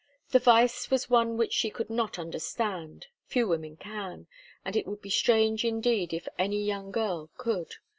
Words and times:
The 0.31 0.39
vice 0.39 0.89
was 0.89 1.11
one 1.11 1.37
which 1.37 1.53
she 1.53 1.69
could 1.69 1.91
not 1.91 2.17
understand. 2.17 3.05
Few 3.27 3.47
women 3.47 3.77
can; 3.77 4.25
and 4.65 4.75
it 4.75 4.87
would 4.87 5.03
be 5.03 5.11
strange, 5.11 5.63
indeed, 5.63 6.11
if 6.11 6.27
any 6.39 6.63
young 6.65 6.89
girl 6.89 7.29
could. 7.37 7.75